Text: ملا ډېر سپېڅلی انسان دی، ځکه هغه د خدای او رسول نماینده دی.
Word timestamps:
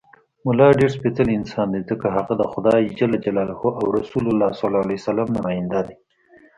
ملا 0.45 0.67
ډېر 0.79 0.89
سپېڅلی 0.97 1.33
انسان 1.37 1.67
دی، 1.73 1.81
ځکه 1.89 2.07
هغه 2.15 2.33
د 2.37 2.43
خدای 2.51 2.81
او 3.65 3.85
رسول 4.77 5.15
نماینده 5.35 5.81
دی. 5.87 5.95